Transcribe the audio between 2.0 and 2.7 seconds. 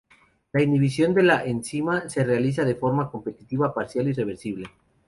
se realiza